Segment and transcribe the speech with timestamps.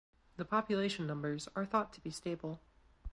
[0.37, 2.59] The population numbers are thought to be stable.